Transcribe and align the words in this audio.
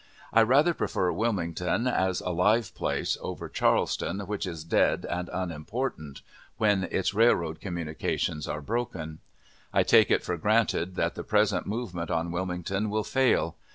I 0.33 0.41
rather 0.41 0.73
prefer 0.73 1.11
Wilmington, 1.11 1.85
as 1.85 2.21
a 2.21 2.31
live 2.31 2.73
place, 2.73 3.19
over 3.21 3.47
Charleston, 3.47 4.21
which 4.21 4.47
is 4.47 4.63
dead 4.63 5.05
and 5.07 5.29
unimportant 5.31 6.23
when 6.57 6.85
its 6.85 7.13
railroad 7.13 7.61
communications 7.61 8.47
are 8.47 8.61
broken. 8.61 9.19
I 9.71 9.83
take 9.83 10.09
it 10.09 10.23
for 10.23 10.37
granted 10.37 10.95
that 10.95 11.13
the 11.13 11.23
present 11.23 11.67
movement 11.67 12.09
on 12.09 12.31
Wilmington 12.31 12.89
will 12.89 13.03
fail. 13.03 13.57